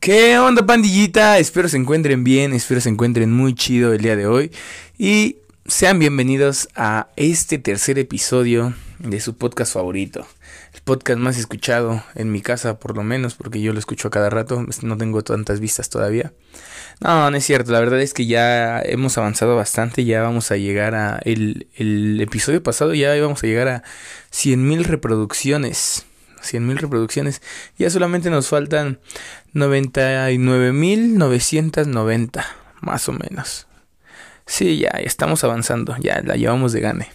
¿Qué 0.00 0.38
onda 0.38 0.64
pandillita? 0.64 1.38
Espero 1.38 1.68
se 1.68 1.76
encuentren 1.76 2.24
bien, 2.24 2.54
espero 2.54 2.80
se 2.80 2.88
encuentren 2.88 3.32
muy 3.32 3.54
chido 3.54 3.92
el 3.92 4.00
día 4.00 4.16
de 4.16 4.26
hoy 4.26 4.50
y 4.96 5.36
sean 5.66 5.98
bienvenidos 5.98 6.68
a 6.74 7.08
este 7.16 7.58
tercer 7.58 7.98
episodio 7.98 8.72
de 9.00 9.20
su 9.20 9.36
podcast 9.36 9.74
favorito. 9.74 10.26
El 10.72 10.80
podcast 10.80 11.20
más 11.20 11.36
escuchado 11.36 12.02
en 12.14 12.32
mi 12.32 12.40
casa 12.40 12.78
por 12.78 12.96
lo 12.96 13.02
menos 13.02 13.34
porque 13.34 13.60
yo 13.60 13.72
lo 13.74 13.78
escucho 13.78 14.08
a 14.08 14.10
cada 14.10 14.30
rato, 14.30 14.64
no 14.82 14.96
tengo 14.96 15.22
tantas 15.22 15.60
vistas 15.60 15.90
todavía. 15.90 16.32
No, 17.00 17.30
no 17.30 17.36
es 17.36 17.44
cierto, 17.44 17.70
la 17.72 17.80
verdad 17.80 18.00
es 18.00 18.14
que 18.14 18.26
ya 18.26 18.80
hemos 18.80 19.18
avanzado 19.18 19.56
bastante, 19.56 20.04
ya 20.04 20.22
vamos 20.22 20.50
a 20.50 20.56
llegar 20.56 20.94
a 20.94 21.20
el, 21.24 21.68
el 21.76 22.20
episodio 22.20 22.62
pasado 22.62 22.94
ya 22.94 23.14
íbamos 23.14 23.44
a 23.44 23.46
llegar 23.46 23.68
a 23.68 23.82
100.000 24.32 24.84
reproducciones. 24.84 26.07
100.000 26.42 26.78
reproducciones. 26.78 27.42
Ya 27.78 27.90
solamente 27.90 28.30
nos 28.30 28.48
faltan 28.48 28.98
99.990, 29.54 32.44
más 32.80 33.08
o 33.08 33.12
menos. 33.12 33.66
Sí, 34.46 34.78
ya, 34.78 34.88
estamos 34.88 35.44
avanzando, 35.44 35.94
ya 36.00 36.22
la 36.24 36.36
llevamos 36.36 36.72
de 36.72 36.80
gane. 36.80 37.10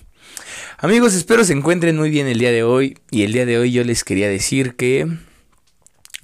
Amigos, 0.77 1.15
espero 1.15 1.43
se 1.43 1.53
encuentren 1.53 1.97
muy 1.97 2.09
bien 2.09 2.27
el 2.27 2.39
día 2.39 2.51
de 2.51 2.63
hoy. 2.63 2.97
Y 3.09 3.23
el 3.23 3.33
día 3.33 3.45
de 3.45 3.57
hoy 3.57 3.71
yo 3.71 3.83
les 3.83 4.03
quería 4.03 4.29
decir 4.29 4.75
que 4.75 5.07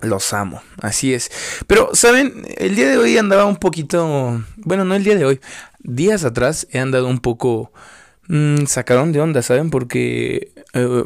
los 0.02 0.34
amo, 0.34 0.61
así 0.81 1.13
es. 1.13 1.31
Pero, 1.66 1.91
¿saben? 1.94 2.45
El 2.58 2.75
día 2.75 2.89
de 2.89 2.97
hoy 2.97 3.17
andaba 3.17 3.45
un 3.45 3.58
poquito... 3.58 4.44
Bueno, 4.58 4.86
no 4.86 4.95
el 4.95 5.03
día 5.03 5.16
de 5.16 5.25
hoy. 5.25 5.39
Días 5.80 6.25
atrás 6.25 6.67
he 6.72 6.80
andado 6.80 7.08
un 7.08 7.20
poco... 7.20 7.72
Mmm, 8.27 8.66
sacaron 8.66 9.11
de 9.11 9.22
onda, 9.22 9.41
¿saben? 9.41 9.70
Porque... 9.70 10.52
Eh, 10.73 11.03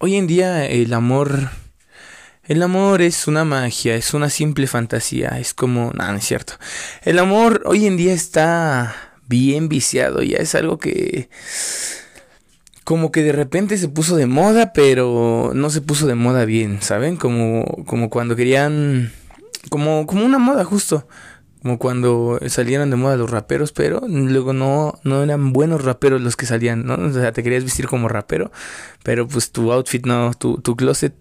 hoy 0.00 0.16
en 0.16 0.26
día 0.26 0.66
el 0.66 0.92
amor... 0.92 1.50
El 2.44 2.64
amor 2.64 3.00
es 3.00 3.28
una 3.28 3.44
magia, 3.44 3.94
es 3.94 4.12
una 4.12 4.28
simple 4.28 4.66
fantasía, 4.66 5.38
es 5.38 5.54
como... 5.54 5.92
No, 5.94 6.10
no 6.10 6.18
es 6.18 6.24
cierto. 6.24 6.54
El 7.02 7.20
amor 7.20 7.62
hoy 7.64 7.86
en 7.86 7.96
día 7.96 8.12
está 8.12 8.96
bien 9.28 9.68
viciado, 9.68 10.22
ya 10.22 10.38
es 10.38 10.56
algo 10.56 10.78
que 10.78 11.28
como 12.82 13.12
que 13.12 13.22
de 13.22 13.30
repente 13.30 13.78
se 13.78 13.88
puso 13.88 14.16
de 14.16 14.26
moda, 14.26 14.72
pero 14.72 15.52
no 15.54 15.70
se 15.70 15.80
puso 15.80 16.08
de 16.08 16.16
moda 16.16 16.44
bien, 16.44 16.82
¿saben? 16.82 17.16
Como, 17.16 17.64
como 17.86 18.10
cuando 18.10 18.34
querían, 18.34 19.12
como, 19.68 20.08
como 20.08 20.24
una 20.24 20.38
moda 20.38 20.64
justo, 20.64 21.06
como 21.62 21.78
cuando 21.78 22.38
salieron 22.48 22.90
de 22.90 22.96
moda 22.96 23.16
los 23.16 23.30
raperos, 23.30 23.72
pero 23.72 24.00
luego 24.08 24.52
no, 24.52 24.98
no 25.04 25.22
eran 25.22 25.52
buenos 25.52 25.84
raperos 25.84 26.20
los 26.20 26.36
que 26.36 26.46
salían, 26.46 26.86
¿no? 26.86 26.94
O 26.94 27.12
sea, 27.12 27.32
te 27.32 27.42
querías 27.42 27.64
vestir 27.64 27.86
como 27.86 28.08
rapero, 28.08 28.50
pero 29.02 29.28
pues 29.28 29.50
tu 29.52 29.70
outfit 29.72 30.06
no, 30.06 30.32
tu, 30.32 30.58
tu 30.58 30.74
closet 30.74 31.14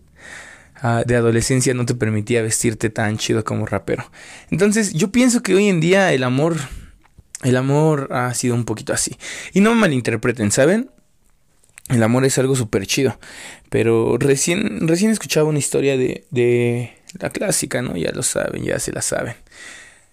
uh, 0.81 1.05
de 1.05 1.15
adolescencia 1.15 1.73
no 1.73 1.85
te 1.85 1.93
permitía 1.93 2.41
vestirte 2.41 2.89
tan 2.89 3.17
chido 3.17 3.43
como 3.43 3.65
rapero. 3.65 4.09
Entonces 4.49 4.93
yo 4.93 5.11
pienso 5.11 5.43
que 5.43 5.55
hoy 5.55 5.67
en 5.67 5.81
día 5.81 6.13
el 6.13 6.23
amor, 6.23 6.55
el 7.43 7.57
amor 7.57 8.07
ha 8.11 8.33
sido 8.33 8.55
un 8.55 8.63
poquito 8.63 8.93
así. 8.93 9.17
Y 9.53 9.59
no 9.59 9.73
me 9.73 9.81
malinterpreten, 9.81 10.51
¿saben? 10.51 10.89
El 11.89 12.03
amor 12.03 12.23
es 12.23 12.37
algo 12.37 12.55
súper 12.55 12.85
chido. 12.87 13.19
Pero 13.69 14.17
recién, 14.17 14.87
recién 14.87 15.11
escuchaba 15.11 15.49
una 15.49 15.59
historia 15.59 15.97
de, 15.97 16.25
de 16.31 16.93
la 17.19 17.29
clásica, 17.29 17.81
¿no? 17.81 17.97
Ya 17.97 18.11
lo 18.11 18.23
saben, 18.23 18.63
ya 18.63 18.79
se 18.79 18.93
la 18.93 19.01
saben. 19.01 19.35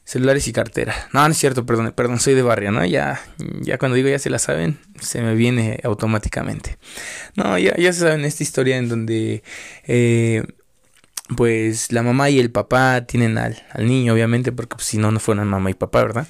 Celulares 0.06 0.46
y 0.46 0.52
cartera. 0.52 0.94
No, 1.12 1.26
no 1.26 1.32
es 1.32 1.36
cierto, 1.36 1.66
perdón, 1.66 1.92
perdón, 1.96 2.20
soy 2.20 2.34
de 2.34 2.42
barrio, 2.42 2.70
¿no? 2.70 2.84
Ya, 2.84 3.20
ya 3.60 3.76
cuando 3.76 3.96
digo 3.96 4.08
ya 4.08 4.20
se 4.20 4.30
la 4.30 4.38
saben, 4.38 4.78
se 5.00 5.20
me 5.20 5.34
viene 5.34 5.80
automáticamente. 5.82 6.78
No, 7.34 7.58
ya, 7.58 7.74
ya 7.76 7.92
se 7.92 8.00
saben 8.00 8.24
esta 8.24 8.44
historia 8.44 8.76
en 8.76 8.88
donde 8.88 9.42
eh, 9.84 10.44
pues 11.36 11.90
la 11.90 12.04
mamá 12.04 12.30
y 12.30 12.38
el 12.38 12.52
papá 12.52 13.04
tienen 13.04 13.36
al, 13.36 13.60
al 13.72 13.88
niño, 13.88 14.14
obviamente, 14.14 14.52
porque 14.52 14.76
pues, 14.76 14.86
si 14.86 14.96
no, 14.96 15.10
no 15.10 15.18
fueran 15.18 15.48
mamá 15.48 15.70
y 15.70 15.74
papá, 15.74 16.02
¿verdad? 16.02 16.28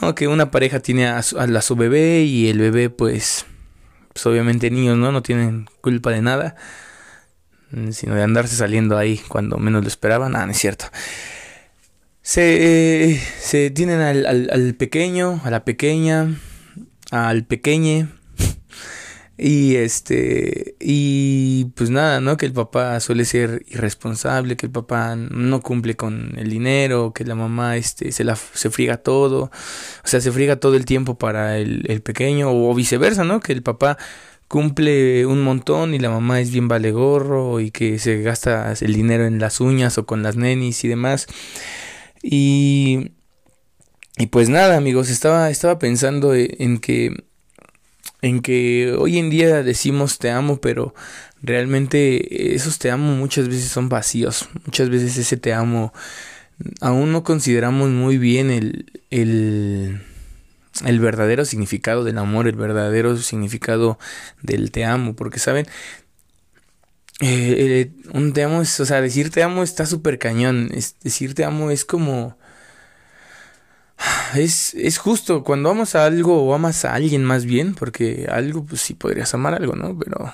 No, 0.00 0.14
que 0.14 0.26
una 0.26 0.50
pareja 0.50 0.80
tiene 0.80 1.06
a 1.06 1.22
su, 1.22 1.38
a 1.38 1.60
su 1.60 1.76
bebé 1.76 2.22
y 2.22 2.48
el 2.48 2.58
bebé 2.58 2.88
pues 2.88 3.44
pues 4.12 4.26
obviamente 4.26 4.70
niños, 4.70 4.96
¿no? 4.96 5.12
No 5.12 5.22
tienen 5.22 5.68
culpa 5.80 6.10
de 6.10 6.22
nada, 6.22 6.56
sino 7.90 8.14
de 8.14 8.22
andarse 8.22 8.56
saliendo 8.56 8.98
ahí 8.98 9.18
cuando 9.28 9.58
menos 9.58 9.82
lo 9.82 9.88
esperaban. 9.88 10.34
Ah, 10.36 10.46
no 10.46 10.52
es 10.52 10.58
cierto. 10.58 10.86
Se, 12.30 13.20
se 13.40 13.70
tienen 13.70 13.98
al, 13.98 14.24
al, 14.24 14.50
al 14.52 14.74
pequeño, 14.76 15.40
a 15.42 15.50
la 15.50 15.64
pequeña, 15.64 16.38
al 17.10 17.44
pequeñe, 17.44 18.06
y 19.36 19.74
este, 19.74 20.76
y 20.78 21.64
pues 21.74 21.90
nada, 21.90 22.20
¿no? 22.20 22.36
Que 22.36 22.46
el 22.46 22.52
papá 22.52 23.00
suele 23.00 23.24
ser 23.24 23.64
irresponsable, 23.66 24.56
que 24.56 24.66
el 24.66 24.70
papá 24.70 25.16
no 25.16 25.60
cumple 25.60 25.96
con 25.96 26.34
el 26.38 26.50
dinero, 26.50 27.12
que 27.12 27.24
la 27.24 27.34
mamá 27.34 27.76
este, 27.76 28.12
se, 28.12 28.22
la, 28.22 28.36
se 28.36 28.70
friega 28.70 28.98
todo, 28.98 29.50
o 30.04 30.06
sea, 30.06 30.20
se 30.20 30.30
friega 30.30 30.54
todo 30.54 30.76
el 30.76 30.84
tiempo 30.84 31.18
para 31.18 31.58
el, 31.58 31.82
el 31.88 32.00
pequeño, 32.00 32.52
o 32.52 32.72
viceversa, 32.76 33.24
¿no? 33.24 33.40
Que 33.40 33.52
el 33.52 33.64
papá 33.64 33.98
cumple 34.46 35.26
un 35.26 35.42
montón 35.42 35.94
y 35.94 35.98
la 35.98 36.10
mamá 36.10 36.40
es 36.40 36.52
bien 36.52 36.68
vale 36.68 36.92
gorro 36.92 37.58
y 37.58 37.72
que 37.72 37.98
se 37.98 38.22
gasta 38.22 38.72
el 38.80 38.94
dinero 38.94 39.26
en 39.26 39.40
las 39.40 39.60
uñas 39.60 39.98
o 39.98 40.06
con 40.06 40.22
las 40.22 40.36
nenis 40.36 40.84
y 40.84 40.88
demás. 40.88 41.26
Y, 42.22 43.12
y 44.16 44.26
pues 44.26 44.48
nada, 44.48 44.76
amigos, 44.76 45.10
estaba, 45.10 45.50
estaba 45.50 45.78
pensando 45.78 46.34
en 46.34 46.78
que 46.78 47.24
en 48.22 48.42
que 48.42 48.94
hoy 48.98 49.18
en 49.18 49.30
día 49.30 49.62
decimos 49.62 50.18
te 50.18 50.30
amo, 50.30 50.60
pero 50.60 50.94
realmente 51.40 52.54
esos 52.54 52.78
te 52.78 52.90
amo 52.90 53.16
muchas 53.16 53.48
veces 53.48 53.70
son 53.70 53.88
vacíos, 53.88 54.50
muchas 54.66 54.90
veces 54.90 55.16
ese 55.16 55.38
te 55.38 55.54
amo 55.54 55.94
aún 56.80 57.12
no 57.12 57.24
consideramos 57.24 57.90
muy 57.90 58.18
bien 58.18 58.50
el, 58.50 59.02
el, 59.10 60.00
el 60.84 61.00
verdadero 61.00 61.44
significado 61.44 62.04
del 62.04 62.18
amor, 62.18 62.48
el 62.48 62.56
verdadero 62.56 63.16
significado 63.16 63.98
del 64.42 64.70
te 64.70 64.84
amo, 64.84 65.14
porque 65.14 65.38
saben, 65.38 65.66
eh, 67.20 67.90
eh, 67.92 67.92
un 68.14 68.32
te 68.32 68.44
amo 68.44 68.62
es, 68.62 68.80
o 68.80 68.86
sea, 68.86 69.00
decir 69.00 69.30
te 69.30 69.42
amo 69.42 69.62
está 69.62 69.86
súper 69.86 70.18
cañón, 70.18 70.70
es, 70.74 70.96
decir 71.02 71.34
te 71.34 71.44
amo 71.44 71.70
es 71.70 71.84
como 71.84 72.38
es, 74.34 74.74
es 74.74 74.98
justo 74.98 75.44
cuando 75.44 75.70
amas 75.70 75.94
a 75.94 76.06
algo 76.06 76.42
o 76.42 76.54
amas 76.54 76.84
a 76.84 76.94
alguien 76.94 77.24
más 77.24 77.44
bien, 77.44 77.74
porque 77.74 78.26
algo 78.30 78.64
pues 78.64 78.80
sí 78.80 78.94
podrías 78.94 79.34
amar 79.34 79.54
algo, 79.54 79.74
¿no? 79.76 79.98
Pero 79.98 80.32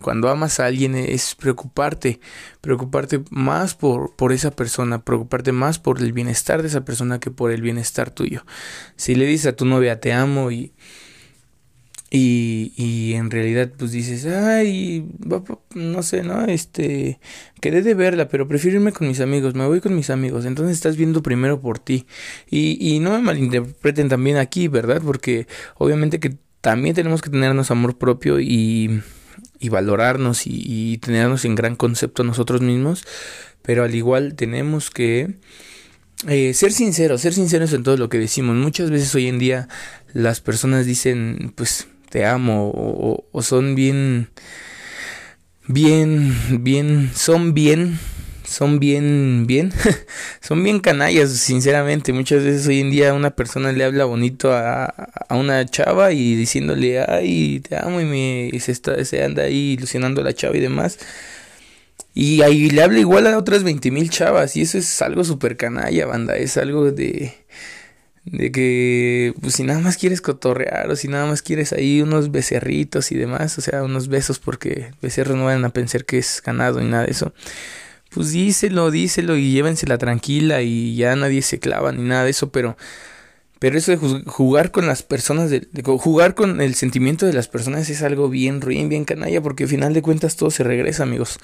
cuando 0.00 0.28
amas 0.28 0.60
a 0.60 0.66
alguien 0.66 0.94
es 0.94 1.34
preocuparte, 1.34 2.20
preocuparte 2.60 3.22
más 3.30 3.74
por, 3.74 4.14
por 4.14 4.32
esa 4.32 4.50
persona, 4.50 5.02
preocuparte 5.04 5.52
más 5.52 5.78
por 5.78 6.00
el 6.00 6.12
bienestar 6.12 6.62
de 6.62 6.68
esa 6.68 6.84
persona 6.84 7.20
que 7.20 7.30
por 7.30 7.50
el 7.50 7.62
bienestar 7.62 8.10
tuyo. 8.10 8.44
Si 8.96 9.14
le 9.14 9.26
dices 9.26 9.46
a 9.46 9.56
tu 9.56 9.64
novia 9.64 10.00
te 10.00 10.12
amo 10.12 10.50
y 10.50 10.72
y, 12.12 12.72
y 12.76 13.14
en 13.14 13.30
realidad 13.30 13.70
pues 13.78 13.92
dices, 13.92 14.26
ay, 14.26 15.06
no 15.74 16.02
sé, 16.02 16.24
¿no? 16.24 16.44
Este, 16.44 17.20
quedé 17.60 17.82
de 17.82 17.94
verla, 17.94 18.28
pero 18.28 18.48
prefiero 18.48 18.78
irme 18.78 18.90
con 18.92 19.06
mis 19.06 19.20
amigos, 19.20 19.54
me 19.54 19.64
voy 19.66 19.80
con 19.80 19.94
mis 19.94 20.10
amigos, 20.10 20.44
entonces 20.44 20.74
estás 20.76 20.96
viendo 20.96 21.22
primero 21.22 21.60
por 21.60 21.78
ti. 21.78 22.06
Y, 22.50 22.76
y 22.80 22.98
no 22.98 23.12
me 23.12 23.20
malinterpreten 23.20 24.08
también 24.08 24.38
aquí, 24.38 24.66
¿verdad? 24.66 25.00
Porque 25.04 25.46
obviamente 25.76 26.18
que 26.18 26.36
también 26.60 26.96
tenemos 26.96 27.22
que 27.22 27.30
tenernos 27.30 27.70
amor 27.70 27.96
propio 27.96 28.40
y, 28.40 29.02
y 29.60 29.68
valorarnos 29.68 30.48
y, 30.48 30.62
y 30.64 30.98
tenernos 30.98 31.44
en 31.44 31.54
gran 31.54 31.76
concepto 31.76 32.24
nosotros 32.24 32.60
mismos, 32.60 33.04
pero 33.62 33.84
al 33.84 33.94
igual 33.94 34.34
tenemos 34.34 34.90
que... 34.90 35.36
Eh, 36.28 36.52
ser 36.52 36.72
sinceros, 36.72 37.22
ser 37.22 37.32
sinceros 37.32 37.72
en 37.72 37.82
todo 37.82 37.96
lo 37.96 38.10
que 38.10 38.18
decimos. 38.18 38.54
Muchas 38.54 38.90
veces 38.90 39.14
hoy 39.14 39.28
en 39.28 39.38
día 39.38 39.68
las 40.12 40.42
personas 40.42 40.84
dicen, 40.84 41.54
pues 41.54 41.88
te 42.10 42.26
amo 42.26 42.70
o, 43.32 43.42
son 43.42 43.74
bien, 43.74 44.28
bien, 45.66 46.36
bien, 46.60 47.10
son 47.14 47.54
bien, 47.54 47.98
son 48.44 48.80
bien, 48.80 49.46
bien, 49.46 49.72
son 50.40 50.62
bien 50.62 50.80
canallas, 50.80 51.30
sinceramente. 51.30 52.12
Muchas 52.12 52.42
veces 52.42 52.66
hoy 52.66 52.80
en 52.80 52.90
día 52.90 53.14
una 53.14 53.30
persona 53.30 53.72
le 53.72 53.84
habla 53.84 54.04
bonito 54.04 54.52
a, 54.52 54.86
a 54.86 55.36
una 55.36 55.64
chava 55.66 56.12
y 56.12 56.34
diciéndole, 56.34 57.00
ay, 57.00 57.60
te 57.60 57.76
amo 57.76 58.00
y, 58.00 58.04
me, 58.04 58.60
se, 58.60 58.72
está, 58.72 59.02
se 59.04 59.22
anda 59.24 59.44
ahí 59.44 59.74
ilusionando 59.78 60.20
a 60.20 60.24
la 60.24 60.34
chava 60.34 60.56
y 60.56 60.60
demás. 60.60 60.98
Y 62.12 62.42
ahí 62.42 62.70
le 62.70 62.82
habla 62.82 62.98
igual 62.98 63.28
a 63.28 63.38
otras 63.38 63.62
20 63.62 63.92
mil 63.92 64.10
chavas 64.10 64.56
y 64.56 64.62
eso 64.62 64.78
es 64.78 65.00
algo 65.00 65.22
súper 65.22 65.56
canalla, 65.56 66.06
banda, 66.06 66.36
es 66.36 66.56
algo 66.56 66.90
de 66.90 67.34
de 68.24 68.52
que 68.52 69.34
pues 69.40 69.54
si 69.54 69.64
nada 69.64 69.80
más 69.80 69.96
quieres 69.96 70.20
cotorrear 70.20 70.90
o 70.90 70.96
si 70.96 71.08
nada 71.08 71.26
más 71.26 71.42
quieres 71.42 71.72
ahí 71.72 72.02
unos 72.02 72.30
becerritos 72.30 73.12
y 73.12 73.16
demás, 73.16 73.58
o 73.58 73.60
sea, 73.60 73.82
unos 73.82 74.08
besos 74.08 74.38
porque 74.38 74.92
becerros 75.02 75.36
no 75.36 75.46
van 75.46 75.64
a 75.64 75.70
pensar 75.70 76.04
que 76.04 76.18
es 76.18 76.42
ganado 76.44 76.80
y 76.80 76.84
nada 76.84 77.04
de 77.04 77.12
eso. 77.12 77.32
Pues 78.10 78.32
díselo, 78.32 78.90
díselo 78.90 79.36
y 79.36 79.52
llévensela 79.52 79.98
tranquila 79.98 80.62
y 80.62 80.96
ya 80.96 81.14
nadie 81.16 81.42
se 81.42 81.60
clava 81.60 81.92
ni 81.92 82.02
nada 82.02 82.24
de 82.24 82.30
eso, 82.30 82.50
pero 82.50 82.76
pero 83.60 83.76
eso 83.76 83.90
de 83.90 83.98
jugar 83.98 84.70
con 84.70 84.86
las 84.86 85.02
personas, 85.02 85.50
de, 85.50 85.68
jugar 85.84 86.34
con 86.34 86.62
el 86.62 86.74
sentimiento 86.74 87.26
de 87.26 87.34
las 87.34 87.46
personas 87.46 87.90
es 87.90 88.02
algo 88.02 88.30
bien 88.30 88.62
ruin, 88.62 88.88
bien 88.88 89.04
canalla, 89.04 89.42
porque 89.42 89.64
al 89.64 89.68
final 89.68 89.92
de 89.92 90.00
cuentas 90.00 90.36
todo 90.36 90.50
se 90.50 90.64
regresa, 90.64 91.02
amigos. 91.02 91.38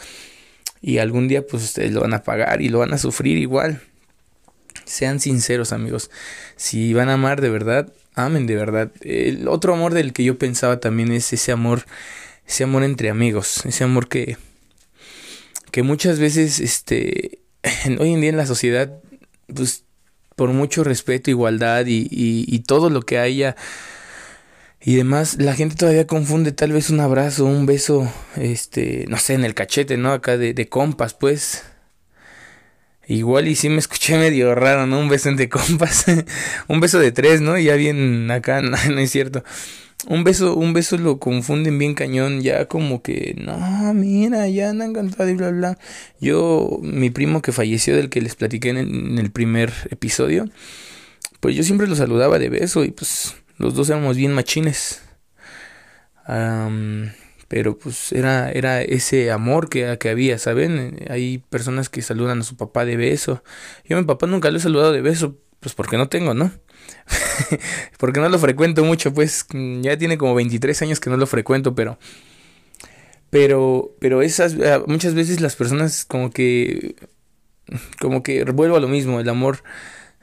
Y 0.80 0.96
algún 0.96 1.28
día 1.28 1.46
pues 1.46 1.62
ustedes 1.62 1.92
lo 1.92 2.00
van 2.00 2.14
a 2.14 2.22
pagar 2.22 2.62
y 2.62 2.70
lo 2.70 2.78
van 2.78 2.94
a 2.94 2.98
sufrir 2.98 3.36
igual. 3.36 3.82
Sean 4.86 5.20
sinceros 5.20 5.72
amigos. 5.72 6.10
Si 6.56 6.94
van 6.94 7.08
a 7.08 7.14
amar 7.14 7.40
de 7.40 7.50
verdad, 7.50 7.92
amen 8.14 8.46
de 8.46 8.56
verdad. 8.56 8.90
El 9.02 9.48
otro 9.48 9.74
amor 9.74 9.92
del 9.92 10.12
que 10.12 10.24
yo 10.24 10.38
pensaba 10.38 10.80
también 10.80 11.12
es 11.12 11.32
ese 11.32 11.52
amor, 11.52 11.84
ese 12.46 12.64
amor 12.64 12.82
entre 12.82 13.10
amigos, 13.10 13.66
ese 13.66 13.84
amor 13.84 14.08
que, 14.08 14.38
que 15.70 15.82
muchas 15.82 16.18
veces, 16.18 16.60
este, 16.60 17.40
hoy 17.98 18.14
en 18.14 18.20
día 18.20 18.30
en 18.30 18.36
la 18.36 18.46
sociedad, 18.46 19.00
pues 19.54 19.84
por 20.34 20.50
mucho 20.50 20.84
respeto, 20.84 21.30
igualdad 21.30 21.86
y, 21.86 22.08
y, 22.10 22.58
todo 22.60 22.90
lo 22.90 23.00
que 23.02 23.18
haya 23.18 23.56
y 24.82 24.94
demás, 24.94 25.38
la 25.40 25.54
gente 25.54 25.76
todavía 25.76 26.06
confunde 26.06 26.52
tal 26.52 26.72
vez 26.72 26.90
un 26.90 27.00
abrazo, 27.00 27.46
un 27.46 27.64
beso, 27.64 28.12
este, 28.36 29.06
no 29.08 29.16
sé, 29.18 29.32
en 29.34 29.44
el 29.44 29.54
cachete, 29.54 29.96
¿no? 29.96 30.12
Acá 30.12 30.36
de, 30.36 30.52
de 30.52 30.68
compas, 30.68 31.14
pues. 31.14 31.64
Igual 33.08 33.48
y 33.48 33.54
sí 33.54 33.68
me 33.68 33.78
escuché 33.78 34.18
medio 34.18 34.54
raro, 34.54 34.86
¿no? 34.86 34.98
Un 34.98 35.08
beso 35.08 35.28
entre 35.28 35.48
compas, 35.48 36.06
un 36.68 36.80
beso 36.80 36.98
de 36.98 37.12
tres, 37.12 37.40
¿no? 37.40 37.58
Ya 37.58 37.74
bien 37.74 38.30
acá, 38.30 38.62
no, 38.62 38.76
es 38.76 39.10
cierto 39.10 39.44
un 40.06 40.24
beso, 40.24 40.54
un 40.54 40.72
beso 40.72 40.98
lo 40.98 41.18
confunden 41.18 41.78
bien 41.78 41.94
cañón, 41.94 42.40
ya 42.42 42.66
como 42.66 43.02
que, 43.02 43.34
no, 43.38 43.92
mira, 43.94 44.48
ya 44.48 44.70
andan 44.70 44.92
cantando 44.92 45.32
y 45.32 45.34
bla, 45.34 45.50
bla. 45.50 45.78
Yo, 46.20 46.78
mi 46.82 47.10
primo 47.10 47.42
que 47.42 47.52
falleció, 47.52 47.96
del 47.96 48.08
que 48.10 48.20
les 48.20 48.36
platiqué 48.36 48.70
en 48.70 49.18
el, 49.18 49.30
primer 49.30 49.72
episodio, 49.90 50.48
pues 51.40 51.56
yo 51.56 51.62
siempre 51.62 51.86
lo 51.86 51.96
saludaba 51.96 52.38
de 52.38 52.48
beso 52.48 52.84
y 52.84 52.90
pues 52.90 53.34
los 53.58 53.74
dos 53.74 53.90
éramos 53.90 54.16
bien 54.16 54.32
machines. 54.32 55.02
Pero 57.48 57.78
pues 57.78 58.12
era, 58.12 58.50
era 58.50 58.82
ese 58.82 59.30
amor 59.30 59.68
que, 59.68 59.96
que 59.98 60.10
había, 60.10 60.38
¿saben? 60.38 61.04
Hay 61.08 61.38
personas 61.38 61.88
que 61.88 62.02
saludan 62.02 62.40
a 62.40 62.44
su 62.44 62.56
papá 62.56 62.84
de 62.84 62.96
beso. 62.96 63.42
Yo 63.84 63.96
a 63.96 64.00
mi 64.00 64.06
papá 64.06 64.26
nunca 64.26 64.50
lo 64.50 64.58
he 64.58 64.60
saludado 64.60 64.92
de 64.92 65.00
beso, 65.00 65.36
pues 65.60 65.74
porque 65.74 65.96
no 65.96 66.08
tengo, 66.08 66.34
¿no? 66.34 66.50
porque 67.98 68.20
no 68.20 68.28
lo 68.28 68.38
frecuento 68.38 68.84
mucho, 68.84 69.12
pues 69.12 69.46
ya 69.80 69.96
tiene 69.96 70.18
como 70.18 70.34
23 70.34 70.82
años 70.82 71.00
que 71.00 71.10
no 71.10 71.16
lo 71.16 71.26
frecuento, 71.26 71.74
pero 71.74 71.98
pero 73.30 73.94
pero 73.98 74.22
esas 74.22 74.54
ah, 74.64 74.82
muchas 74.86 75.14
veces 75.14 75.40
las 75.40 75.56
personas 75.56 76.04
como 76.04 76.30
que 76.30 76.94
como 78.00 78.22
que 78.22 78.44
vuelvo 78.44 78.76
a 78.76 78.80
lo 78.80 78.88
mismo, 78.88 79.20
el 79.20 79.28
amor 79.28 79.62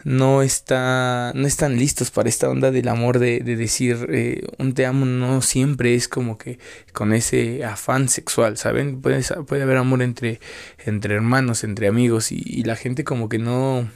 no 0.03 0.41
está 0.41 1.31
no 1.35 1.47
están 1.47 1.77
listos 1.77 2.11
para 2.11 2.29
esta 2.29 2.49
onda 2.49 2.71
del 2.71 2.87
amor 2.87 3.19
de, 3.19 3.39
de 3.39 3.55
decir 3.55 4.07
eh, 4.09 4.47
un 4.57 4.73
te 4.73 4.85
amo 4.85 5.05
no 5.05 5.41
siempre 5.41 5.95
es 5.95 6.07
como 6.07 6.37
que 6.37 6.59
con 6.91 7.13
ese 7.13 7.63
afán 7.63 8.09
sexual 8.09 8.57
saben 8.57 9.01
puede, 9.01 9.23
puede 9.47 9.63
haber 9.63 9.77
amor 9.77 10.01
entre 10.01 10.39
entre 10.85 11.15
hermanos 11.15 11.63
entre 11.63 11.87
amigos 11.87 12.31
y 12.31 12.63
la 12.63 12.75
gente 12.75 13.03
como 13.03 13.29
que 13.29 13.39
no 13.39 13.87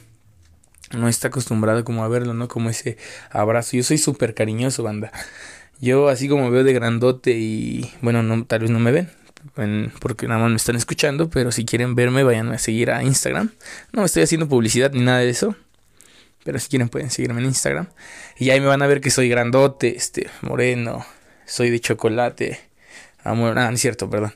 no 0.96 1.08
está 1.08 1.28
acostumbrado 1.28 1.84
como 1.84 2.04
a 2.04 2.08
verlo, 2.08 2.34
¿no? 2.34 2.48
Como 2.48 2.70
ese 2.70 2.96
abrazo. 3.30 3.76
Yo 3.76 3.82
soy 3.82 3.98
súper 3.98 4.34
cariñoso, 4.34 4.82
banda. 4.82 5.12
Yo 5.80 6.08
así 6.08 6.28
como 6.28 6.50
veo 6.50 6.64
de 6.64 6.72
grandote 6.72 7.32
y 7.38 7.92
bueno, 8.00 8.22
no, 8.22 8.44
tal 8.44 8.60
vez 8.60 8.70
no 8.70 8.78
me 8.78 8.92
ven. 8.92 9.10
porque 10.00 10.26
nada 10.26 10.40
más 10.40 10.50
me 10.50 10.56
están 10.56 10.76
escuchando, 10.76 11.30
pero 11.30 11.52
si 11.52 11.64
quieren 11.64 11.94
verme, 11.94 12.24
vayan 12.24 12.50
a 12.52 12.58
seguir 12.58 12.90
a 12.90 13.02
Instagram. 13.02 13.52
No 13.92 14.00
me 14.00 14.06
estoy 14.06 14.22
haciendo 14.22 14.48
publicidad 14.48 14.92
ni 14.92 15.00
nada 15.00 15.18
de 15.18 15.30
eso. 15.30 15.56
Pero 16.44 16.58
si 16.58 16.68
quieren 16.68 16.88
pueden 16.88 17.10
seguirme 17.10 17.40
en 17.40 17.46
Instagram. 17.46 17.88
Y 18.38 18.50
ahí 18.50 18.60
me 18.60 18.66
van 18.66 18.82
a 18.82 18.86
ver 18.86 19.00
que 19.00 19.10
soy 19.10 19.28
grandote, 19.28 19.96
este, 19.96 20.28
moreno, 20.42 21.04
soy 21.46 21.70
de 21.70 21.80
chocolate. 21.80 22.60
Amor, 23.24 23.58
ah, 23.58 23.68
no 23.68 23.74
es 23.74 23.80
cierto, 23.80 24.08
perdón. 24.08 24.34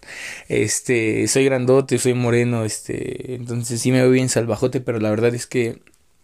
Este, 0.48 1.26
soy 1.28 1.44
grandote, 1.44 1.98
soy 1.98 2.14
moreno, 2.14 2.64
este, 2.64 3.34
entonces 3.34 3.80
sí 3.80 3.92
me 3.92 4.00
veo 4.00 4.10
bien 4.10 4.28
salvajote, 4.28 4.80
pero 4.80 4.98
la 4.98 5.10
verdad 5.10 5.34
es 5.34 5.46
que 5.46 5.80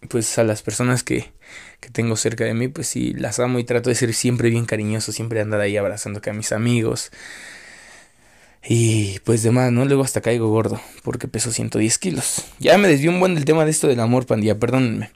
pues 0.09 0.39
a 0.39 0.45
las 0.45 0.63
personas 0.63 1.03
que, 1.03 1.33
que 1.81 1.91
tengo 1.91 2.17
cerca 2.17 2.45
de 2.45 2.55
mí, 2.55 2.69
pues 2.69 2.87
sí, 2.89 3.15
las 3.15 3.41
amo 3.41 3.59
y 3.59 3.65
trato 3.65 3.91
de 3.91 3.97
ser 3.97 4.15
siempre 4.15 4.51
bien 4.51 4.65
cariñoso, 4.65 5.13
siempre 5.13 5.41
andar 5.41 5.61
ahí 5.61 5.77
abrazando 5.77 6.21
a 6.25 6.33
mis 6.33 6.53
amigos. 6.53 7.11
Y 8.67 9.19
pues 9.21 9.43
demás, 9.43 9.73
¿no? 9.73 9.85
Luego 9.85 10.03
hasta 10.03 10.21
caigo 10.21 10.49
gordo, 10.49 10.81
porque 11.03 11.29
peso 11.29 11.51
110 11.51 11.99
kilos. 11.99 12.45
Ya 12.59 12.77
me 12.79 12.89
desvió 12.89 13.11
un 13.11 13.21
buen 13.21 13.35
del 13.35 13.45
tema 13.45 13.65
de 13.65 13.71
esto 13.71 13.89
del 13.89 14.01
amor, 14.01 14.27
pandilla, 14.27 14.59
perdónenme. 14.59 15.11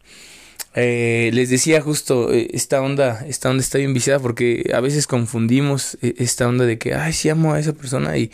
Eh, 0.75 1.31
les 1.35 1.51
decía 1.51 1.81
justo, 1.83 2.33
eh, 2.33 2.49
esta 2.53 2.81
onda, 2.81 3.25
esta 3.29 3.51
onda 3.51 3.63
está 3.63 3.79
bien 3.79 3.93
viciada 3.93 4.21
porque 4.21 4.71
a 4.75 4.81
veces 4.81 5.07
confundimos 5.07 5.99
eh, 6.01 6.15
esta 6.19 6.49
onda 6.49 6.65
de 6.65 6.79
que, 6.79 6.95
ay, 6.95 7.13
sí 7.13 7.29
amo 7.29 7.53
a 7.53 7.61
esa 7.61 7.73
persona 7.75 8.17
y 8.17 8.31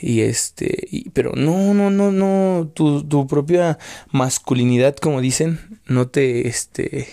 y 0.00 0.22
este, 0.22 0.88
pero 1.12 1.32
no, 1.36 1.74
no, 1.74 1.90
no, 1.90 2.10
no, 2.10 2.70
tu, 2.74 3.06
tu 3.06 3.26
propia 3.26 3.78
masculinidad, 4.12 4.96
como 4.96 5.20
dicen, 5.20 5.60
no 5.86 6.08
te, 6.08 6.48
este, 6.48 7.08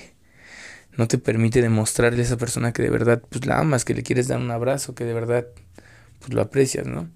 no 0.96 1.08
te 1.08 1.18
permite 1.18 1.62
demostrarle 1.62 2.22
a 2.22 2.26
esa 2.26 2.38
persona 2.38 2.72
que 2.72 2.82
de 2.82 2.90
verdad, 2.90 3.22
pues 3.30 3.46
la 3.46 3.60
amas, 3.60 3.84
que 3.84 3.94
le 3.94 4.04
quieres 4.04 4.28
dar 4.28 4.40
un 4.40 4.52
abrazo, 4.52 4.96
que 4.96 5.04
de 5.04 5.14
verdad, 5.14 5.48
pues 6.20 6.34
lo 6.34 6.42
aprecias, 6.42 6.88
¿no? 6.88 7.10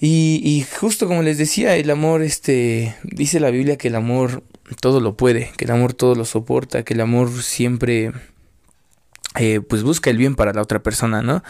Y, 0.00 0.40
y 0.42 0.62
justo 0.80 1.06
como 1.06 1.22
les 1.22 1.38
decía, 1.38 1.76
el 1.76 1.90
amor, 1.90 2.22
este, 2.22 2.96
dice 3.04 3.38
la 3.38 3.50
Biblia 3.50 3.76
que 3.76 3.88
el 3.88 3.94
amor 3.94 4.42
todo 4.74 5.00
lo 5.00 5.16
puede, 5.16 5.52
que 5.56 5.64
el 5.64 5.70
amor 5.70 5.94
todo 5.94 6.14
lo 6.14 6.24
soporta, 6.24 6.82
que 6.82 6.94
el 6.94 7.00
amor 7.00 7.30
siempre, 7.42 8.12
eh, 9.36 9.60
pues 9.60 9.82
busca 9.82 10.10
el 10.10 10.16
bien 10.16 10.34
para 10.34 10.52
la 10.52 10.62
otra 10.62 10.82
persona, 10.82 11.22
¿no? 11.22 11.42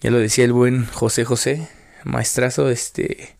Ya 0.00 0.10
lo 0.10 0.18
decía 0.18 0.44
el 0.44 0.52
buen 0.52 0.86
José 0.86 1.24
José, 1.24 1.68
maestrazo, 2.04 2.68
este, 2.68 3.36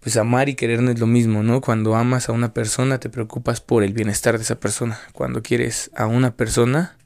pues 0.00 0.16
amar 0.16 0.48
y 0.48 0.56
querer 0.56 0.82
no 0.82 0.90
es 0.90 0.98
lo 0.98 1.06
mismo, 1.06 1.42
¿no? 1.44 1.60
Cuando 1.60 1.94
amas 1.94 2.28
a 2.28 2.32
una 2.32 2.52
persona 2.52 2.98
te 2.98 3.08
preocupas 3.08 3.60
por 3.60 3.84
el 3.84 3.92
bienestar 3.92 4.36
de 4.36 4.42
esa 4.42 4.58
persona. 4.58 4.98
Cuando 5.12 5.42
quieres 5.42 5.90
a 5.94 6.06
una 6.06 6.34
persona 6.34 6.96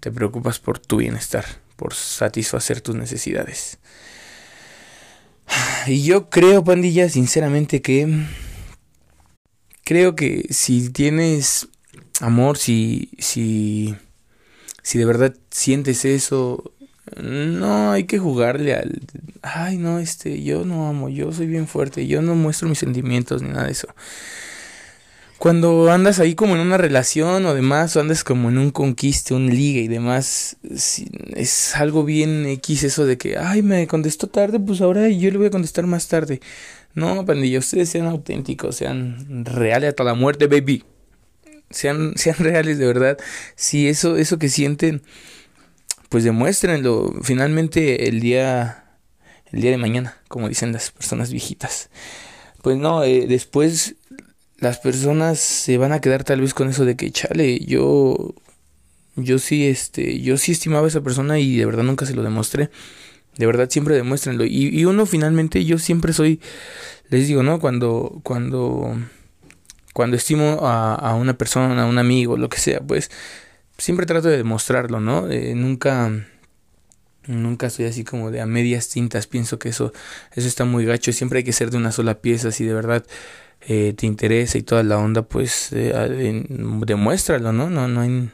te 0.00 0.12
preocupas 0.12 0.58
por 0.58 0.78
tu 0.78 0.98
bienestar, 0.98 1.46
por 1.76 1.94
satisfacer 1.94 2.80
tus 2.80 2.94
necesidades. 2.94 3.78
Y 5.86 6.04
yo 6.04 6.28
creo, 6.30 6.62
pandilla, 6.62 7.08
sinceramente 7.08 7.82
que 7.82 8.26
creo 9.84 10.16
que 10.16 10.46
si 10.50 10.90
tienes 10.90 11.68
amor, 12.20 12.58
si 12.58 13.10
si 13.18 13.94
si 14.82 14.98
de 14.98 15.04
verdad 15.04 15.34
sientes 15.50 16.04
eso, 16.04 16.72
no 17.20 17.92
hay 17.92 18.04
que 18.04 18.18
jugarle 18.18 18.74
al 18.74 19.00
ay 19.42 19.76
no 19.76 19.98
este 19.98 20.42
yo 20.42 20.64
no 20.64 20.88
amo 20.88 21.08
yo 21.08 21.32
soy 21.32 21.46
bien 21.46 21.66
fuerte 21.66 22.06
yo 22.06 22.22
no 22.22 22.34
muestro 22.34 22.68
mis 22.68 22.78
sentimientos 22.78 23.42
ni 23.42 23.48
nada 23.50 23.66
de 23.66 23.72
eso. 23.72 23.88
Cuando 25.38 25.90
andas 25.90 26.20
ahí 26.20 26.36
como 26.36 26.54
en 26.54 26.60
una 26.60 26.76
relación 26.78 27.44
o 27.46 27.54
demás 27.54 27.96
o 27.96 28.00
andas 28.00 28.22
como 28.22 28.48
en 28.48 28.58
un 28.58 28.70
conquiste 28.70 29.34
un 29.34 29.50
ligue 29.50 29.80
y 29.80 29.88
demás 29.88 30.56
es 31.34 31.74
algo 31.74 32.04
bien 32.04 32.46
x 32.46 32.84
eso 32.84 33.04
de 33.06 33.18
que 33.18 33.36
ay 33.36 33.62
me 33.62 33.88
contestó 33.88 34.28
tarde 34.28 34.60
pues 34.60 34.80
ahora 34.80 35.08
yo 35.08 35.30
le 35.32 35.38
voy 35.38 35.48
a 35.48 35.50
contestar 35.50 35.88
más 35.88 36.06
tarde 36.06 36.40
no 36.94 37.24
pandilla 37.24 37.58
ustedes 37.58 37.88
sean 37.88 38.06
auténticos 38.06 38.76
sean 38.76 39.44
reales 39.44 39.90
hasta 39.90 40.04
la 40.04 40.14
muerte 40.14 40.46
baby 40.46 40.84
sean 41.70 42.12
sean 42.16 42.36
reales 42.36 42.78
de 42.78 42.86
verdad 42.86 43.18
si 43.56 43.88
eso 43.88 44.16
eso 44.16 44.38
que 44.38 44.48
sienten 44.48 45.02
pues 46.08 46.24
demuéstrenlo 46.24 47.14
finalmente 47.22 48.08
el 48.08 48.20
día 48.20 48.82
el 49.52 49.60
día 49.60 49.70
de 49.70 49.78
mañana, 49.78 50.16
como 50.28 50.48
dicen 50.48 50.72
las 50.72 50.90
personas 50.90 51.30
viejitas. 51.30 51.90
Pues 52.62 52.76
no, 52.78 53.04
eh, 53.04 53.26
después 53.28 53.96
las 54.58 54.78
personas 54.78 55.38
se 55.38 55.78
van 55.78 55.92
a 55.92 56.00
quedar 56.00 56.24
tal 56.24 56.40
vez 56.40 56.54
con 56.54 56.68
eso 56.68 56.84
de 56.84 56.96
que 56.96 57.10
chale, 57.10 57.60
yo 57.64 58.34
yo 59.14 59.38
sí 59.38 59.66
este, 59.66 60.20
yo 60.20 60.38
sí 60.38 60.52
estimaba 60.52 60.86
a 60.86 60.88
esa 60.88 61.02
persona 61.02 61.38
y 61.38 61.56
de 61.56 61.66
verdad 61.66 61.82
nunca 61.82 62.06
se 62.06 62.14
lo 62.14 62.22
demostré. 62.22 62.70
De 63.36 63.46
verdad 63.46 63.68
siempre 63.70 63.94
demuéstrenlo 63.94 64.44
y, 64.44 64.68
y 64.68 64.84
uno 64.84 65.06
finalmente 65.06 65.64
yo 65.64 65.78
siempre 65.78 66.12
soy 66.12 66.40
les 67.08 67.28
digo, 67.28 67.42
¿no? 67.42 67.60
Cuando 67.60 68.20
cuando 68.22 68.96
cuando 69.92 70.16
estimo 70.16 70.60
a, 70.62 70.94
a 70.94 71.14
una 71.14 71.36
persona, 71.36 71.82
a 71.82 71.86
un 71.86 71.98
amigo, 71.98 72.36
lo 72.36 72.48
que 72.48 72.58
sea, 72.58 72.80
pues 72.80 73.10
siempre 73.78 74.06
trato 74.06 74.28
de 74.28 74.36
demostrarlo, 74.36 75.00
¿no? 75.00 75.28
Eh, 75.28 75.54
nunca, 75.54 76.10
nunca 77.26 77.66
estoy 77.66 77.86
así 77.86 78.04
como 78.04 78.30
de 78.30 78.40
a 78.40 78.46
medias 78.46 78.88
tintas. 78.88 79.26
Pienso 79.26 79.58
que 79.58 79.70
eso, 79.70 79.92
eso 80.34 80.48
está 80.48 80.64
muy 80.64 80.84
gacho. 80.84 81.12
Siempre 81.12 81.38
hay 81.38 81.44
que 81.44 81.52
ser 81.52 81.70
de 81.70 81.78
una 81.78 81.92
sola 81.92 82.20
pieza. 82.20 82.52
Si 82.52 82.64
de 82.64 82.74
verdad 82.74 83.04
eh, 83.60 83.92
te 83.96 84.06
interesa 84.06 84.58
y 84.58 84.62
toda 84.62 84.82
la 84.82 84.98
onda, 84.98 85.22
pues 85.22 85.70
eh, 85.72 86.44
demuéstralo, 86.86 87.52
¿no? 87.52 87.70
No, 87.70 87.88
no 87.88 88.00
hay, 88.00 88.30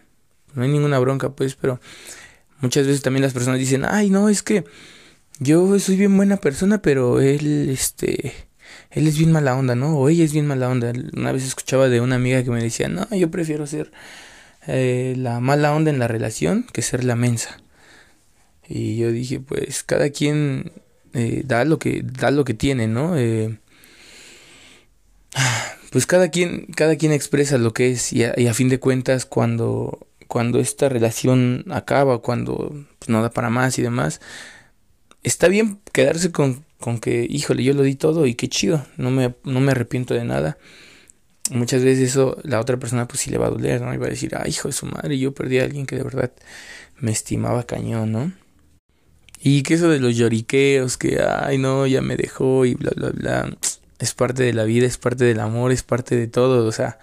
no 0.55 0.63
hay 0.63 0.69
ninguna 0.69 0.99
bronca, 0.99 1.31
pues, 1.31 1.55
pero 1.55 1.81
muchas 2.61 2.87
veces 2.87 3.03
también 3.03 3.23
las 3.23 3.33
personas 3.33 3.59
dicen, 3.59 3.85
ay, 3.85 4.11
no, 4.11 4.29
es 4.29 4.43
que 4.43 4.65
yo 5.39 5.79
soy 5.79 5.97
bien 5.97 6.17
buena 6.17 6.37
persona, 6.37 6.83
pero 6.83 7.21
él, 7.21 7.69
este, 7.71 8.33
él 8.91 9.07
es 9.07 9.19
bien 9.19 9.33
mala 9.33 9.57
onda, 9.57 9.75
¿no? 9.75 9.97
O 9.97 10.09
ella 10.09 10.25
es 10.25 10.33
bien 10.33 10.47
mala 10.47 10.69
onda. 10.69 10.93
Una 11.15 11.33
vez 11.33 11.45
escuchaba 11.45 11.89
de 11.89 12.01
una 12.01 12.17
amiga 12.17 12.43
que 12.43 12.51
me 12.51 12.63
decía, 12.63 12.89
no, 12.89 13.07
yo 13.15 13.31
prefiero 13.31 13.67
ser 13.67 13.93
eh, 14.67 15.15
la 15.17 15.41
mala 15.41 15.75
onda 15.75 15.91
en 15.91 15.99
la 15.99 16.09
relación 16.09 16.67
que 16.73 16.83
ser 16.83 17.05
la 17.05 17.17
mensa. 17.17 17.61
Y 18.69 18.99
yo 18.99 19.11
dije, 19.13 19.41
pues 19.41 19.83
cada 19.83 20.11
quien 20.11 20.73
eh, 21.15 21.43
da 21.45 21.65
lo 21.65 21.79
que 21.79 22.03
da 22.05 22.31
lo 22.31 22.45
que 22.45 22.55
tiene, 22.55 22.87
¿no? 22.87 23.17
Eh, 23.17 23.59
pues 25.91 26.07
cada 26.07 26.29
quien 26.29 26.67
cada 26.77 26.97
quien 26.97 27.13
expresa 27.13 27.59
lo 27.59 27.73
que 27.73 27.91
es 27.93 28.13
y 28.13 28.25
a, 28.25 28.55
fin 28.55 28.69
de 28.69 28.79
cuentas 28.79 29.25
cuando 29.25 30.08
cuando 30.29 30.61
esta 30.61 30.89
relación 30.89 31.65
acaba, 31.71 32.19
cuando 32.19 32.75
pues, 32.99 33.09
no 33.09 33.23
da 33.23 33.31
para 33.31 33.51
más 33.51 33.79
y 33.79 33.83
demás, 33.83 34.21
está 35.25 35.49
bien 35.49 35.81
quedarse 35.93 36.31
con, 36.31 36.65
con 36.79 37.01
que, 37.01 37.27
híjole, 37.29 37.65
yo 37.65 37.75
lo 37.75 37.83
di 37.83 37.97
todo 37.97 38.27
y 38.27 38.35
qué 38.35 38.49
chido, 38.49 38.87
no 38.97 39.11
me, 39.11 39.35
no 39.45 39.61
me 39.61 39.73
arrepiento 39.73 40.15
de 40.15 40.25
nada 40.25 40.59
muchas 41.51 41.83
veces 41.83 42.11
eso 42.11 42.39
la 42.43 42.61
otra 42.61 42.77
persona 42.77 43.07
pues 43.07 43.21
sí 43.21 43.31
le 43.31 43.39
va 43.39 43.47
a 43.47 43.51
doler, 43.51 43.81
¿no? 43.81 43.93
Y 43.95 43.97
va 43.97 44.07
a 44.07 44.11
decir, 44.11 44.35
ay, 44.37 44.51
hijo 44.51 44.69
de 44.69 44.73
su 44.73 44.87
madre, 44.87 45.19
yo 45.19 45.33
perdí 45.35 45.59
a 45.59 45.65
alguien 45.65 45.87
que 45.87 45.97
de 45.97 46.03
verdad 46.03 46.33
me 46.99 47.13
estimaba 47.13 47.65
cañón, 47.65 48.13
¿no? 48.13 48.33
Y 49.41 49.63
que 49.63 49.75
eso 49.75 49.89
de 49.89 50.01
los 50.01 50.17
lloriqueos, 50.17 50.97
que, 50.97 51.21
ay, 51.23 51.59
no, 51.59 51.87
ya 51.87 52.03
me 52.03 52.17
dejó 52.17 52.65
y 52.65 52.75
bla, 52.75 52.91
bla, 52.97 53.11
bla, 53.11 53.57
es 53.99 54.15
parte 54.15 54.43
de 54.43 54.53
la 54.53 54.65
vida, 54.65 54.87
es 54.87 54.99
parte 54.99 55.25
del 55.25 55.41
amor, 55.41 55.73
es 55.73 55.83
parte 55.83 56.17
de 56.17 56.27
todo, 56.27 56.67
o 56.67 56.73
sea, 56.73 56.99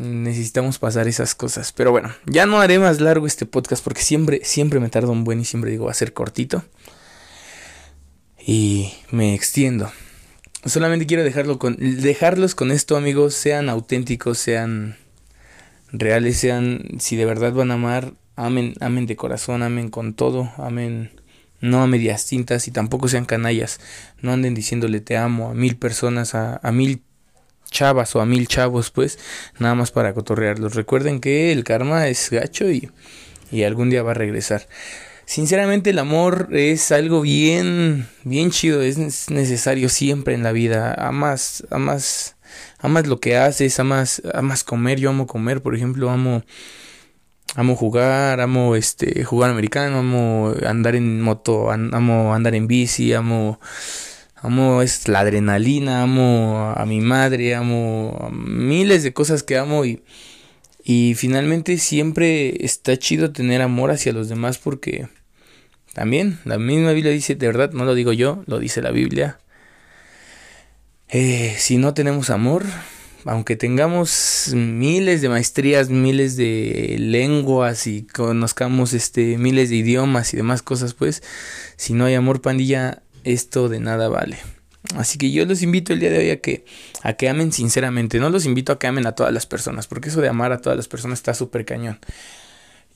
necesitamos 0.00 0.78
pasar 0.78 1.08
esas 1.08 1.34
cosas. 1.34 1.72
Pero 1.72 1.90
bueno, 1.90 2.12
ya 2.26 2.46
no 2.46 2.60
haré 2.60 2.78
más 2.78 3.00
largo 3.00 3.26
este 3.26 3.46
podcast 3.46 3.84
porque 3.84 4.02
siempre, 4.02 4.40
siempre 4.44 4.80
me 4.80 4.88
tardo 4.88 5.12
un 5.12 5.24
buen 5.24 5.40
y 5.40 5.44
siempre 5.44 5.70
digo 5.70 5.86
va 5.86 5.90
a 5.92 5.94
ser 5.94 6.12
cortito. 6.12 6.64
Y 8.38 8.92
me 9.10 9.34
extiendo. 9.34 9.92
Solamente 10.64 11.06
quiero 11.06 11.22
dejarlo 11.22 11.58
con, 11.58 11.76
dejarlos 11.78 12.54
con 12.54 12.70
esto, 12.70 12.96
amigos. 12.96 13.34
Sean 13.34 13.68
auténticos, 13.68 14.38
sean 14.38 14.96
reales, 15.92 16.38
sean, 16.38 16.82
si 16.98 17.16
de 17.16 17.26
verdad 17.26 17.52
van 17.52 17.70
a 17.70 17.74
amar, 17.74 18.14
amen, 18.36 18.74
amen 18.80 19.06
de 19.06 19.16
corazón, 19.16 19.62
amen 19.62 19.90
con 19.90 20.14
todo, 20.14 20.52
amen 20.56 21.10
no 21.60 21.82
a 21.82 21.86
medias 21.86 22.26
tintas 22.26 22.68
y 22.68 22.70
tampoco 22.70 23.08
sean 23.08 23.26
canallas. 23.26 23.80
No 24.22 24.32
anden 24.32 24.54
diciéndole 24.54 25.00
te 25.00 25.16
amo 25.16 25.50
a 25.50 25.54
mil 25.54 25.76
personas, 25.76 26.34
a, 26.34 26.58
a 26.62 26.72
mil 26.72 27.02
chavas 27.70 28.14
o 28.16 28.20
a 28.20 28.26
mil 28.26 28.46
chavos, 28.48 28.90
pues, 28.90 29.18
nada 29.58 29.74
más 29.74 29.90
para 29.90 30.14
cotorrearlos. 30.14 30.74
Recuerden 30.74 31.20
que 31.20 31.52
el 31.52 31.64
karma 31.64 32.08
es 32.08 32.30
gacho 32.30 32.70
y, 32.70 32.90
y 33.50 33.62
algún 33.62 33.90
día 33.90 34.02
va 34.02 34.12
a 34.12 34.14
regresar. 34.14 34.66
Sinceramente 35.30 35.90
el 35.90 36.00
amor 36.00 36.48
es 36.50 36.90
algo 36.90 37.20
bien, 37.20 38.08
bien 38.24 38.50
chido, 38.50 38.82
es 38.82 38.98
necesario 39.30 39.88
siempre 39.88 40.34
en 40.34 40.42
la 40.42 40.50
vida. 40.50 40.92
Amas, 40.94 41.64
amas, 41.70 42.34
amas 42.80 43.06
lo 43.06 43.20
que 43.20 43.36
haces, 43.36 43.78
amas, 43.78 44.22
amas 44.34 44.64
comer, 44.64 44.98
yo 44.98 45.10
amo 45.10 45.28
comer, 45.28 45.62
por 45.62 45.76
ejemplo, 45.76 46.10
amo, 46.10 46.42
amo 47.54 47.76
jugar, 47.76 48.40
amo 48.40 48.74
este, 48.74 49.22
jugar 49.22 49.52
americano, 49.52 50.00
amo 50.00 50.52
andar 50.66 50.96
en 50.96 51.20
moto, 51.20 51.70
amo 51.70 52.34
andar 52.34 52.56
en 52.56 52.66
bici, 52.66 53.12
amo, 53.12 53.60
amo 54.42 54.82
es 54.82 55.08
la 55.08 55.20
adrenalina, 55.20 56.02
amo 56.02 56.72
a 56.76 56.84
mi 56.86 57.00
madre, 57.00 57.54
amo 57.54 58.30
miles 58.32 59.02
de 59.02 59.12
cosas 59.12 59.42
que 59.42 59.58
amo 59.58 59.84
y, 59.84 60.02
y 60.82 61.14
finalmente 61.14 61.78
siempre 61.78 62.64
está 62.64 62.96
chido 62.96 63.32
tener 63.32 63.62
amor 63.62 63.90
hacia 63.90 64.12
los 64.12 64.28
demás 64.28 64.58
porque 64.58 65.08
también 65.92 66.38
la 66.44 66.58
misma 66.58 66.92
Biblia 66.92 67.12
dice, 67.12 67.34
de 67.34 67.46
verdad, 67.46 67.72
no 67.72 67.84
lo 67.84 67.94
digo 67.94 68.12
yo, 68.12 68.42
lo 68.46 68.58
dice 68.58 68.80
la 68.80 68.90
Biblia. 68.90 69.38
Eh, 71.08 71.54
si 71.58 71.76
no 71.76 71.92
tenemos 71.92 72.30
amor, 72.30 72.64
aunque 73.24 73.56
tengamos 73.56 74.52
miles 74.54 75.20
de 75.20 75.28
maestrías, 75.28 75.90
miles 75.90 76.36
de 76.36 76.96
lenguas 76.98 77.86
y 77.88 78.06
conozcamos 78.06 78.92
este 78.92 79.36
miles 79.36 79.70
de 79.70 79.76
idiomas 79.76 80.32
y 80.32 80.36
demás 80.36 80.62
cosas, 80.62 80.94
pues, 80.94 81.22
si 81.76 81.92
no 81.92 82.04
hay 82.04 82.14
amor, 82.14 82.40
pandilla, 82.40 83.02
esto 83.24 83.68
de 83.68 83.80
nada 83.80 84.08
vale. 84.08 84.38
Así 84.96 85.18
que 85.18 85.30
yo 85.30 85.44
los 85.44 85.62
invito 85.62 85.92
el 85.92 86.00
día 86.00 86.10
de 86.10 86.18
hoy 86.18 86.30
a 86.30 86.40
que, 86.40 86.64
a 87.02 87.12
que 87.12 87.28
amen 87.28 87.52
sinceramente. 87.52 88.18
No 88.18 88.30
los 88.30 88.46
invito 88.46 88.72
a 88.72 88.78
que 88.78 88.86
amen 88.86 89.06
a 89.06 89.12
todas 89.12 89.32
las 89.32 89.46
personas, 89.46 89.86
porque 89.86 90.08
eso 90.08 90.20
de 90.20 90.28
amar 90.28 90.52
a 90.52 90.60
todas 90.60 90.76
las 90.76 90.88
personas 90.88 91.18
está 91.18 91.34
súper 91.34 91.64
cañón. 91.64 91.98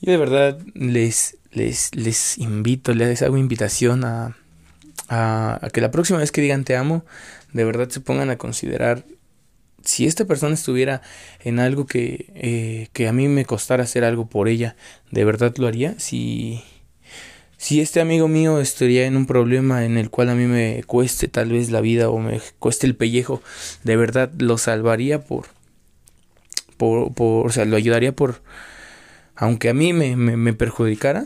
Yo 0.01 0.11
de 0.11 0.17
verdad 0.17 0.59
les, 0.73 1.37
les, 1.51 1.93
les 1.95 2.37
invito, 2.37 2.93
les 2.93 3.21
hago 3.21 3.37
invitación 3.37 4.03
a, 4.03 4.35
a, 5.07 5.69
que 5.71 5.81
la 5.81 5.91
próxima 5.91 6.19
vez 6.19 6.31
que 6.31 6.41
digan 6.41 6.65
te 6.65 6.75
amo, 6.75 7.05
de 7.53 7.63
verdad 7.63 7.89
se 7.89 8.01
pongan 8.01 8.29
a 8.29 8.37
considerar 8.37 9.05
si 9.83 10.07
esta 10.07 10.25
persona 10.25 10.55
estuviera 10.55 11.01
en 11.41 11.59
algo 11.59 11.85
que, 11.85 12.31
eh, 12.35 12.87
que 12.91 13.07
a 13.07 13.13
mí 13.13 13.27
me 13.27 13.45
costara 13.45 13.83
hacer 13.83 14.03
algo 14.03 14.27
por 14.27 14.47
ella, 14.47 14.75
¿de 15.11 15.23
verdad 15.23 15.53
lo 15.57 15.67
haría? 15.67 15.97
Si, 15.99 16.63
si 17.57 17.81
este 17.81 18.01
amigo 18.01 18.27
mío 18.27 18.59
estaría 18.59 19.05
en 19.05 19.17
un 19.17 19.25
problema 19.25 19.85
en 19.85 19.97
el 19.97 20.09
cual 20.09 20.29
a 20.29 20.35
mí 20.35 20.45
me 20.45 20.83
cueste 20.85 21.27
tal 21.27 21.51
vez 21.51 21.71
la 21.71 21.81
vida 21.81 22.09
o 22.09 22.19
me 22.19 22.41
cueste 22.59 22.87
el 22.87 22.95
pellejo, 22.95 23.41
¿de 23.83 23.95
verdad 23.97 24.31
lo 24.37 24.57
salvaría 24.57 25.23
por, 25.23 25.47
por, 26.77 27.13
por 27.13 27.47
o 27.47 27.49
sea, 27.49 27.65
lo 27.65 27.75
ayudaría 27.75 28.15
por, 28.15 28.41
aunque 29.35 29.69
a 29.69 29.73
mí 29.73 29.91
me, 29.91 30.15
me, 30.15 30.53
perjudicara, 30.53 31.25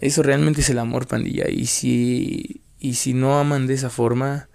eso 0.00 0.22
realmente 0.22 0.62
es 0.62 0.70
el 0.70 0.78
amor, 0.78 1.06
pandilla. 1.06 1.48
Y 1.50 1.66
si, 1.66 2.62
y 2.78 2.94
si 2.94 3.12
no 3.12 3.38
aman 3.38 3.66
de 3.66 3.74
esa 3.74 3.90
forma, 3.90 4.48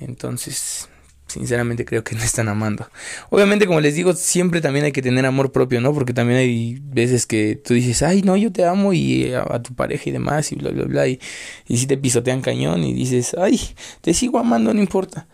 entonces 0.00 0.89
sinceramente 1.30 1.84
creo 1.84 2.04
que 2.04 2.14
no 2.14 2.22
están 2.22 2.48
amando. 2.48 2.88
Obviamente, 3.30 3.66
como 3.66 3.80
les 3.80 3.94
digo, 3.94 4.12
siempre 4.14 4.60
también 4.60 4.84
hay 4.84 4.92
que 4.92 5.02
tener 5.02 5.24
amor 5.26 5.52
propio, 5.52 5.80
¿no? 5.80 5.94
Porque 5.94 6.12
también 6.12 6.38
hay 6.38 6.78
veces 6.82 7.26
que 7.26 7.56
tú 7.56 7.74
dices, 7.74 8.02
ay, 8.02 8.22
no, 8.22 8.36
yo 8.36 8.52
te 8.52 8.64
amo 8.64 8.92
y 8.92 9.32
a, 9.32 9.62
tu 9.62 9.74
pareja 9.74 10.08
y 10.10 10.12
demás 10.12 10.52
y 10.52 10.56
bla, 10.56 10.70
bla, 10.70 10.84
bla. 10.84 11.08
Y, 11.08 11.20
y 11.66 11.78
si 11.78 11.86
te 11.86 11.96
pisotean 11.96 12.40
cañón 12.42 12.84
y 12.84 12.92
dices, 12.92 13.34
ay, 13.38 13.60
te 14.00 14.14
sigo 14.14 14.38
amando, 14.38 14.74
no 14.74 14.80
importa. 14.80 15.26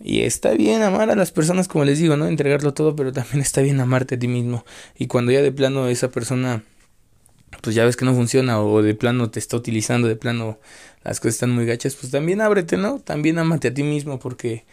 Y 0.00 0.20
está 0.20 0.52
bien 0.52 0.82
amar 0.82 1.10
a 1.10 1.16
las 1.16 1.32
personas, 1.32 1.66
como 1.66 1.84
les 1.84 1.98
digo, 1.98 2.16
¿no? 2.16 2.26
Entregarlo 2.26 2.72
todo, 2.72 2.94
pero 2.94 3.12
también 3.12 3.40
está 3.40 3.62
bien 3.62 3.80
amarte 3.80 4.14
a 4.14 4.18
ti 4.18 4.28
mismo. 4.28 4.64
Y 4.96 5.08
cuando 5.08 5.32
ya 5.32 5.42
de 5.42 5.50
plano 5.50 5.88
esa 5.88 6.10
persona, 6.10 6.62
pues 7.62 7.74
ya 7.74 7.84
ves 7.84 7.96
que 7.96 8.04
no 8.04 8.14
funciona, 8.14 8.60
o 8.60 8.82
de 8.82 8.94
plano 8.94 9.30
te 9.30 9.40
está 9.40 9.56
utilizando, 9.56 10.06
de 10.06 10.16
plano 10.16 10.58
las 11.02 11.20
cosas 11.20 11.34
están 11.34 11.50
muy 11.50 11.66
gachas, 11.66 11.96
pues 11.96 12.12
también 12.12 12.40
ábrete, 12.40 12.76
¿no? 12.76 13.00
También 13.00 13.38
amate 13.38 13.68
a 13.68 13.74
ti 13.74 13.82
mismo, 13.82 14.18
porque, 14.18 14.64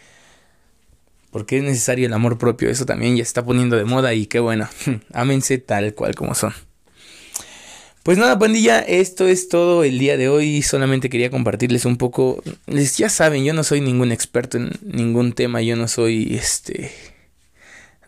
porque 1.36 1.58
es 1.58 1.64
necesario 1.64 2.06
el 2.06 2.14
amor 2.14 2.38
propio. 2.38 2.70
Eso 2.70 2.86
también 2.86 3.14
ya 3.14 3.22
está 3.22 3.44
poniendo 3.44 3.76
de 3.76 3.84
moda 3.84 4.14
y 4.14 4.24
qué 4.24 4.40
bueno. 4.40 4.70
Ámense 5.12 5.58
tal 5.58 5.92
cual 5.92 6.14
como 6.14 6.34
son. 6.34 6.54
Pues 8.02 8.16
nada, 8.16 8.38
pandilla, 8.38 8.78
esto 8.80 9.28
es 9.28 9.50
todo 9.50 9.84
el 9.84 9.98
día 9.98 10.16
de 10.16 10.30
hoy. 10.30 10.62
Solamente 10.62 11.10
quería 11.10 11.28
compartirles 11.28 11.84
un 11.84 11.98
poco. 11.98 12.42
Les, 12.64 12.96
ya 12.96 13.10
saben, 13.10 13.44
yo 13.44 13.52
no 13.52 13.64
soy 13.64 13.82
ningún 13.82 14.12
experto 14.12 14.56
en 14.56 14.70
ningún 14.80 15.34
tema. 15.34 15.60
Yo 15.60 15.76
no 15.76 15.88
soy 15.88 16.34
este. 16.34 16.90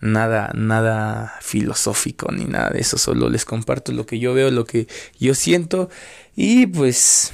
Nada, 0.00 0.50
nada 0.54 1.35
filosófico 1.42 2.32
ni 2.32 2.47
nada 2.47 2.70
de 2.70 2.80
eso. 2.80 2.97
Solo 2.97 3.28
les 3.28 3.44
comparto 3.44 3.92
lo 3.92 4.06
que 4.06 4.18
yo 4.18 4.32
veo, 4.32 4.50
lo 4.50 4.64
que 4.64 4.87
yo 5.20 5.35
siento. 5.35 5.90
Y 6.35 6.66
pues. 6.66 7.30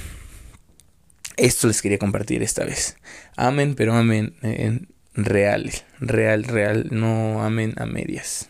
Esto 1.37 1.67
les 1.67 1.81
quería 1.81 1.99
compartir 1.99 2.43
esta 2.43 2.65
vez. 2.65 2.97
Amen, 3.37 3.75
pero 3.75 3.93
amen 3.93 4.35
en 4.41 4.93
real. 5.15 5.71
Real, 5.99 6.43
real. 6.43 6.87
No 6.91 7.43
amen 7.43 7.73
a 7.77 7.85
medias. 7.85 8.49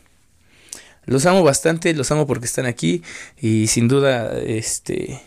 Los 1.05 1.25
amo 1.25 1.43
bastante, 1.43 1.93
los 1.93 2.11
amo 2.11 2.25
porque 2.25 2.45
están 2.45 2.65
aquí 2.65 3.03
y 3.39 3.67
sin 3.67 3.87
duda 3.87 4.39
este 4.39 5.21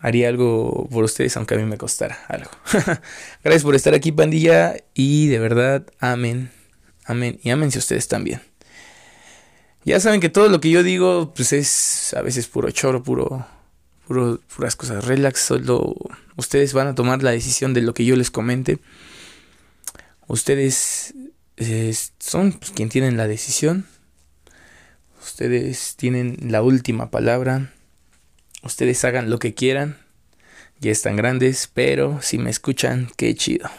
haría 0.00 0.28
algo 0.28 0.88
por 0.90 1.04
ustedes 1.04 1.34
aunque 1.36 1.54
a 1.54 1.58
mí 1.58 1.64
me 1.64 1.78
costara 1.78 2.18
algo. 2.28 2.50
Gracias 3.44 3.62
por 3.62 3.74
estar 3.74 3.94
aquí, 3.94 4.10
pandilla, 4.10 4.76
y 4.92 5.28
de 5.28 5.38
verdad, 5.38 5.86
amén. 6.00 6.50
Amén 7.04 7.38
y 7.42 7.50
ámense 7.50 7.78
ustedes 7.78 8.08
también. 8.08 8.40
Ya 9.84 10.00
saben 10.00 10.20
que 10.20 10.30
todo 10.30 10.48
lo 10.48 10.60
que 10.60 10.70
yo 10.70 10.82
digo 10.82 11.32
pues 11.34 11.52
es 11.52 12.14
a 12.14 12.22
veces 12.22 12.48
puro 12.48 12.70
choro, 12.70 13.02
puro 13.02 13.46
puro 14.06 14.40
puras 14.54 14.74
cosas 14.74 15.04
relax, 15.04 15.40
solo 15.40 15.94
ustedes 16.36 16.72
van 16.72 16.88
a 16.88 16.94
tomar 16.94 17.22
la 17.22 17.30
decisión 17.30 17.72
de 17.72 17.82
lo 17.82 17.94
que 17.94 18.04
yo 18.04 18.16
les 18.16 18.30
comente. 18.32 18.78
Ustedes 20.26 21.14
son 22.18 22.52
pues, 22.52 22.72
quien 22.72 22.88
tienen 22.88 23.16
la 23.16 23.28
decisión 23.28 23.86
Ustedes 25.24 25.96
tienen 25.96 26.36
la 26.42 26.62
última 26.62 27.10
palabra. 27.10 27.72
Ustedes 28.62 29.02
hagan 29.06 29.30
lo 29.30 29.38
que 29.38 29.54
quieran. 29.54 29.96
Ya 30.80 30.92
están 30.92 31.16
grandes, 31.16 31.70
pero 31.72 32.20
si 32.20 32.36
me 32.36 32.50
escuchan, 32.50 33.10
qué 33.16 33.34
chido. 33.34 33.70